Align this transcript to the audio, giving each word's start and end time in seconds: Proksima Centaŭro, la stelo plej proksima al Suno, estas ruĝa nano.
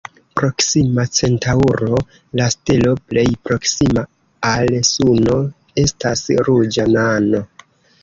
Proksima 0.39 1.03
Centaŭro, 1.17 1.99
la 2.41 2.47
stelo 2.55 2.95
plej 3.11 3.27
proksima 3.51 4.07
al 4.55 4.77
Suno, 4.95 5.41
estas 5.87 6.29
ruĝa 6.53 6.93
nano. 7.01 7.49